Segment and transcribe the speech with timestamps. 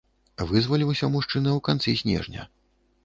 [0.51, 2.51] Вызваліўся мужчына ў канцы снежня.